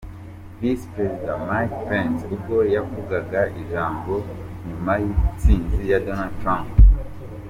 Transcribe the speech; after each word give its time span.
Visi 0.59 0.87
Perezida 0.95 1.33
Mike 1.47 1.77
Pence 1.87 2.21
ubwo 2.35 2.55
yavugaga 2.75 3.41
ijambo 3.61 4.13
nyuma 4.67 4.91
y'intsinzi 5.03 5.81
ya 5.91 5.99
Donald 6.05 6.35
Trump. 6.41 6.69